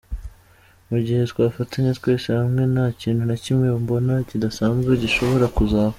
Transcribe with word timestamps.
Mu 0.89 0.97
gihe 1.05 1.21
twafatanya 1.31 1.91
twese 1.99 2.27
hamwe, 2.39 2.61
nta 2.73 2.85
kintu 3.01 3.21
na 3.29 3.35
kimwe 3.43 3.67
mbona 3.83 4.13
kidasanzwe 4.29 4.91
gishobora 5.03 5.45
kuzaba. 5.55 5.89